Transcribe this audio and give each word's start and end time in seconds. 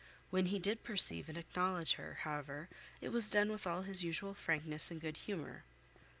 When 0.31 0.47
he 0.47 0.57
did 0.57 0.81
perceive 0.83 1.29
and 1.29 1.37
acknowledge 1.37 1.93
her, 1.93 2.21
however, 2.21 2.69
it 3.01 3.09
was 3.09 3.29
done 3.29 3.51
with 3.51 3.67
all 3.67 3.83
his 3.83 4.03
usual 4.03 4.33
frankness 4.33 4.89
and 4.89 4.99
good 4.99 5.17
humour. 5.17 5.63